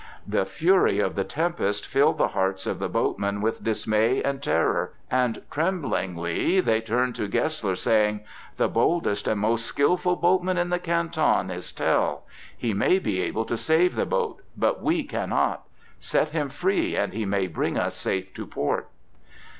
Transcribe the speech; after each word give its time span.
The 0.25 0.47
fury 0.47 0.97
of 0.97 1.13
the 1.13 1.23
tempest 1.23 1.85
filled 1.85 2.17
the 2.17 2.29
hearts 2.29 2.65
of 2.65 2.79
the 2.79 2.89
boatmen 2.89 3.39
with 3.39 3.63
dismay 3.63 4.23
and 4.23 4.41
terror, 4.41 4.93
and 5.11 5.43
tremblingly 5.51 6.59
they 6.59 6.81
turned 6.81 7.13
to 7.17 7.27
Gessler, 7.27 7.75
saying: 7.75 8.21
"The 8.57 8.67
boldest 8.67 9.27
and 9.27 9.39
most 9.39 9.63
skilful 9.67 10.15
boatman 10.15 10.57
in 10.57 10.69
the 10.71 10.79
Canton 10.79 11.51
is 11.51 11.71
Tell. 11.71 12.23
He 12.57 12.73
may 12.73 12.97
be 12.97 13.21
able 13.21 13.45
to 13.45 13.55
save 13.57 13.93
the 13.95 14.07
boat, 14.07 14.41
but 14.57 14.81
we 14.81 15.03
cannot! 15.03 15.67
Set 15.99 16.29
him 16.29 16.49
free 16.49 16.95
and 16.95 17.13
he 17.13 17.27
may 17.27 17.45
bring 17.45 17.77
us 17.77 17.95
safe 17.95 18.33
to 18.33 18.47
port." 18.47 18.89